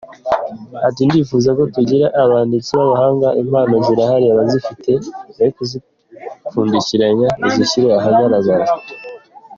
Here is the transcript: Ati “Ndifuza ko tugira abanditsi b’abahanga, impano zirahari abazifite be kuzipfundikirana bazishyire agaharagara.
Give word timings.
Ati 0.87 1.01
“Ndifuza 1.07 1.49
ko 1.57 1.63
tugira 1.75 2.05
abanditsi 2.23 2.71
b’abahanga, 2.79 3.27
impano 3.41 3.73
zirahari 3.85 4.25
abazifite 4.29 4.91
be 5.37 5.47
kuzipfundikirana 5.55 7.27
bazishyire 7.41 7.87
agaharagara. 7.97 8.65